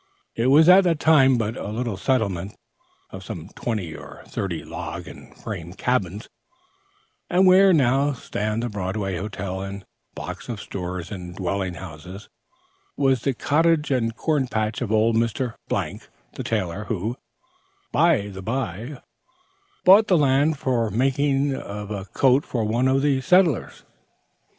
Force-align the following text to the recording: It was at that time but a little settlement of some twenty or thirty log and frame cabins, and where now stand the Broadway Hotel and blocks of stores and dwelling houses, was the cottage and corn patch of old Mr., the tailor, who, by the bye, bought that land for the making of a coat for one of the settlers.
It 0.35 0.47
was 0.47 0.67
at 0.67 0.83
that 0.85 0.99
time 0.99 1.37
but 1.37 1.55
a 1.55 1.67
little 1.67 1.95
settlement 1.95 2.55
of 3.11 3.23
some 3.23 3.49
twenty 3.49 3.95
or 3.95 4.23
thirty 4.25 4.63
log 4.63 5.07
and 5.07 5.37
frame 5.37 5.73
cabins, 5.73 6.27
and 7.29 7.45
where 7.45 7.71
now 7.71 8.13
stand 8.13 8.63
the 8.63 8.69
Broadway 8.69 9.17
Hotel 9.17 9.61
and 9.61 9.85
blocks 10.15 10.49
of 10.49 10.59
stores 10.59 11.11
and 11.11 11.35
dwelling 11.35 11.75
houses, 11.75 12.29
was 12.97 13.21
the 13.21 13.35
cottage 13.35 13.91
and 13.91 14.15
corn 14.15 14.47
patch 14.47 14.81
of 14.81 14.91
old 14.91 15.15
Mr., 15.17 15.53
the 16.33 16.43
tailor, 16.43 16.85
who, 16.85 17.15
by 17.91 18.29
the 18.29 18.41
bye, 18.41 19.03
bought 19.85 20.07
that 20.07 20.15
land 20.15 20.57
for 20.57 20.89
the 20.89 20.97
making 20.97 21.53
of 21.53 21.91
a 21.91 22.05
coat 22.05 22.43
for 22.43 22.65
one 22.65 22.87
of 22.87 23.03
the 23.03 23.21
settlers. 23.21 23.83